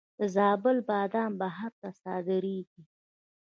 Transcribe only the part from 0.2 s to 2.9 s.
زابل بادام بهر ته صادریږي.